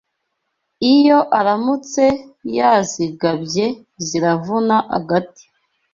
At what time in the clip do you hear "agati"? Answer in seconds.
4.97-5.43